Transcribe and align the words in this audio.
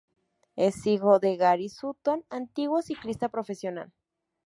Es 0.55 0.87
hijo 0.87 1.19
de 1.19 1.37
Gary 1.37 1.69
Sutton, 1.69 2.25
antiguo 2.31 2.81
ciclista 2.81 3.29
profesional. 3.29 3.91